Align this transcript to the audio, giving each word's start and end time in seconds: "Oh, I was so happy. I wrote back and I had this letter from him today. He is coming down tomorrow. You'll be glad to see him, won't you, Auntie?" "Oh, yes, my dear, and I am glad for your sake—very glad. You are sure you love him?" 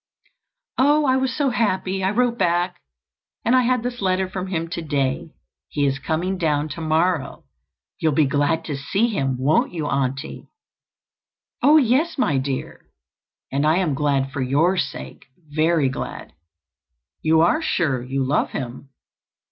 "Oh, 0.79 1.05
I 1.05 1.17
was 1.17 1.31
so 1.31 1.51
happy. 1.51 2.03
I 2.03 2.09
wrote 2.09 2.35
back 2.39 2.81
and 3.45 3.55
I 3.55 3.61
had 3.61 3.83
this 3.83 4.01
letter 4.01 4.27
from 4.27 4.47
him 4.47 4.67
today. 4.67 5.31
He 5.67 5.85
is 5.85 5.99
coming 5.99 6.39
down 6.39 6.69
tomorrow. 6.69 7.43
You'll 7.99 8.15
be 8.15 8.25
glad 8.25 8.65
to 8.65 8.75
see 8.75 9.09
him, 9.09 9.37
won't 9.37 9.71
you, 9.73 9.85
Auntie?" 9.85 10.49
"Oh, 11.61 11.77
yes, 11.77 12.17
my 12.17 12.39
dear, 12.39 12.81
and 13.51 13.63
I 13.63 13.77
am 13.77 13.93
glad 13.93 14.31
for 14.31 14.41
your 14.41 14.75
sake—very 14.75 15.89
glad. 15.89 16.33
You 17.21 17.41
are 17.41 17.61
sure 17.61 18.01
you 18.01 18.23
love 18.23 18.53
him?" 18.53 18.89